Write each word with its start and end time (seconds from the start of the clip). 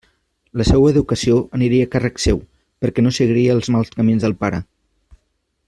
La 0.61 0.65
seua 0.67 0.87
educació 0.93 1.35
aniria 1.57 1.85
a 1.89 1.91
càrrec 1.97 2.17
seu, 2.25 2.41
perquè 2.85 3.05
no 3.05 3.13
seguira 3.19 3.55
els 3.59 3.73
mals 3.77 3.95
camins 3.99 4.27
del 4.29 4.37
pare. 4.45 4.65